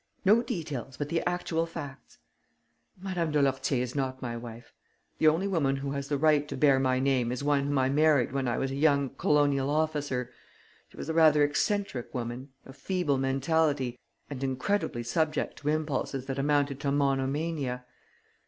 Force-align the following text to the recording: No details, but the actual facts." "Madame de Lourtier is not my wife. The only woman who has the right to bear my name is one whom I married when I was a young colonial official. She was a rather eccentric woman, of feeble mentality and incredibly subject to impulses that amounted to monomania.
No 0.25 0.41
details, 0.41 0.97
but 0.97 1.09
the 1.09 1.21
actual 1.29 1.67
facts." 1.67 2.17
"Madame 2.99 3.29
de 3.31 3.39
Lourtier 3.39 3.83
is 3.83 3.93
not 3.93 4.19
my 4.19 4.35
wife. 4.35 4.73
The 5.19 5.27
only 5.27 5.47
woman 5.47 5.75
who 5.75 5.91
has 5.91 6.07
the 6.07 6.17
right 6.17 6.47
to 6.47 6.57
bear 6.57 6.79
my 6.79 6.97
name 6.97 7.31
is 7.31 7.43
one 7.43 7.65
whom 7.65 7.77
I 7.77 7.87
married 7.87 8.31
when 8.31 8.47
I 8.47 8.57
was 8.57 8.71
a 8.71 8.75
young 8.75 9.09
colonial 9.11 9.83
official. 9.83 10.25
She 10.89 10.97
was 10.97 11.07
a 11.07 11.13
rather 11.13 11.43
eccentric 11.43 12.15
woman, 12.15 12.49
of 12.65 12.75
feeble 12.77 13.19
mentality 13.19 13.99
and 14.27 14.43
incredibly 14.43 15.03
subject 15.03 15.57
to 15.57 15.69
impulses 15.69 16.25
that 16.25 16.39
amounted 16.39 16.79
to 16.79 16.91
monomania. 16.91 17.85